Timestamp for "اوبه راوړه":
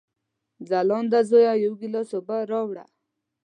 2.15-2.85